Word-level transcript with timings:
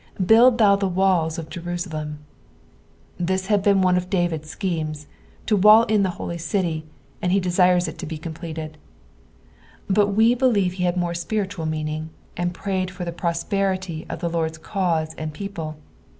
"Build 0.25 0.57
tAou 0.57 0.79
the 0.79 0.89
waOt 0.89 1.37
of 1.37 1.47
Jtruitdem." 1.49 2.15
This 3.29 3.45
had 3.45 3.61
been 3.61 3.83
one 3.83 3.97
of 3.97 4.09
David 4.09 4.41
'b 4.41 4.47
schemes, 4.47 5.05
to 5.45 5.55
wall 5.55 5.83
in 5.83 6.01
the 6.01 6.09
holy 6.17 6.39
cil 6.39 6.63
j, 6.63 6.83
and 7.21 7.31
he 7.31 7.39
desires 7.39 7.85
to 7.85 7.91
see 7.93 8.15
it 8.15 8.21
completed; 8.23 8.79
but 9.87 10.07
we 10.07 10.33
believe 10.33 10.73
he 10.73 10.85
had 10.85 10.95
a 10.95 10.99
more 10.99 11.13
spiritual 11.13 11.67
meaning, 11.67 12.09
and 12.35 12.51
prayed 12.51 12.89
for 12.89 13.05
the 13.05 13.11
prosperity 13.11 14.07
of 14.09 14.21
the 14.21 14.29
Lord's 14.29 14.57
cause 14.57 15.13
and 15.19 15.35
people. 15.35 15.77